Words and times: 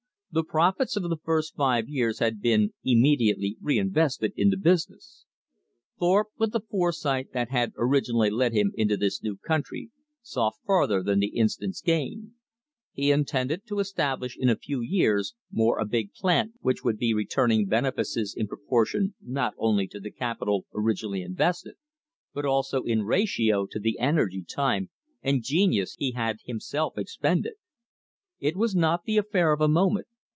The 0.33 0.45
profits 0.45 0.95
of 0.95 1.03
the 1.03 1.17
first 1.21 1.55
five 1.57 1.89
years 1.89 2.19
had 2.19 2.39
been 2.39 2.71
immediately 2.85 3.57
reinvested 3.59 4.31
in 4.37 4.49
the 4.49 4.55
business. 4.55 5.25
Thorpe, 5.99 6.29
with 6.37 6.53
the 6.53 6.61
foresight 6.61 7.33
that 7.33 7.49
had 7.49 7.73
originally 7.75 8.29
led 8.29 8.53
him 8.53 8.71
into 8.75 8.95
this 8.95 9.21
new 9.21 9.35
country, 9.35 9.91
saw 10.21 10.51
farther 10.65 11.03
than 11.03 11.19
the 11.19 11.35
instant's 11.37 11.81
gain. 11.81 12.35
He 12.93 13.11
intended 13.11 13.67
to 13.67 13.79
establish 13.79 14.37
in 14.37 14.47
a 14.49 14.55
few 14.55 14.79
years 14.79 15.35
more 15.51 15.77
a 15.77 15.85
big 15.85 16.13
plant 16.13 16.53
which 16.61 16.81
would 16.81 16.95
be 16.97 17.13
returning 17.13 17.65
benefices 17.65 18.33
in 18.33 18.47
proportion 18.47 19.15
not 19.21 19.53
only 19.57 19.85
to 19.89 19.99
the 19.99 20.11
capital 20.11 20.65
originally 20.73 21.21
invested, 21.23 21.75
but 22.33 22.45
also 22.45 22.83
in 22.83 23.03
ratio 23.03 23.65
to 23.69 23.79
the 23.81 23.99
energy, 23.99 24.45
time, 24.49 24.91
and 25.21 25.43
genius 25.43 25.95
he 25.99 26.11
had 26.13 26.37
himself 26.45 26.97
expended. 26.97 27.55
It 28.39 28.55
was 28.55 28.73
not 28.73 29.03
the 29.03 29.17
affair 29.17 29.51
of 29.51 29.59
a 29.59 29.67
moment. 29.67 30.07